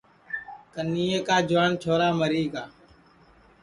کنیئے 0.73 1.19
کا 1.27 1.35
جُوان 1.49 1.71
چھورا 1.81 2.09
مری 2.19 2.45
گا 2.53 2.63